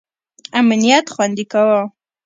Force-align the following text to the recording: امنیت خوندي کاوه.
امنیت 0.59 1.05
خوندي 1.13 1.45
کاوه. 1.51 1.81